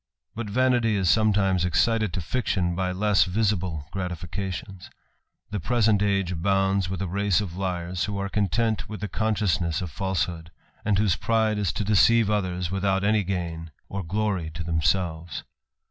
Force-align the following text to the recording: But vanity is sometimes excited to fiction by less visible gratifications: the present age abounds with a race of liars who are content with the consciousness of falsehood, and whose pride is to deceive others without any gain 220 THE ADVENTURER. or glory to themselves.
But 0.33 0.49
vanity 0.49 0.95
is 0.95 1.11
sometimes 1.11 1.63
excited 1.63 2.11
to 2.13 2.21
fiction 2.21 2.73
by 2.75 2.91
less 2.91 3.25
visible 3.25 3.85
gratifications: 3.91 4.89
the 5.51 5.59
present 5.59 6.01
age 6.01 6.31
abounds 6.31 6.89
with 6.89 7.03
a 7.03 7.07
race 7.07 7.39
of 7.39 7.55
liars 7.55 8.05
who 8.05 8.17
are 8.17 8.27
content 8.27 8.89
with 8.89 9.01
the 9.01 9.07
consciousness 9.07 9.79
of 9.79 9.91
falsehood, 9.91 10.49
and 10.83 10.97
whose 10.97 11.15
pride 11.15 11.59
is 11.59 11.71
to 11.73 11.83
deceive 11.83 12.31
others 12.31 12.71
without 12.71 13.03
any 13.03 13.23
gain 13.23 13.69
220 13.91 13.91
THE 13.91 13.97
ADVENTURER. 13.97 13.99
or 13.99 14.03
glory 14.03 14.49
to 14.49 14.63
themselves. 14.63 15.43